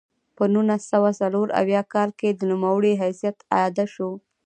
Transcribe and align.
په 0.35 0.43
نولس 0.53 0.83
سوه 0.91 1.09
څلور 1.21 1.47
اویا 1.61 1.81
کال 1.93 2.09
کې 2.19 2.29
د 2.33 2.41
نوموړي 2.51 2.93
حیثیت 3.01 3.37
اعاده 3.55 3.85
شو. 3.93 4.09